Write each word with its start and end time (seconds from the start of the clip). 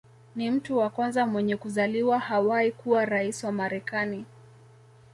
Ni 0.35 0.51
mtu 0.51 0.77
wa 0.77 0.89
kwanza 0.89 1.25
mwenye 1.27 1.57
kuzaliwa 1.57 2.19
Hawaii 2.19 2.71
kuwa 2.71 3.05
rais 3.05 3.43
wa 3.43 3.51
Marekani 3.51 4.25